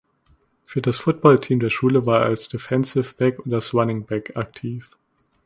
[0.65, 4.89] Für das Footballteam der Schule war er als Defensive Back und als Runningback aktiv.